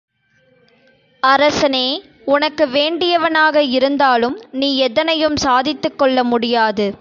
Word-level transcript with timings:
அரசனே 1.23 1.87
உனக்கு 2.25 2.65
வேண்டியவனாக 2.67 3.63
இருந்தாலும் 3.71 4.37
நீ 4.51 4.69
எதனையும் 4.81 5.37
சாதித்துக் 5.37 5.97
கொள்ள 5.97 6.23
முடியாது. 6.23 6.87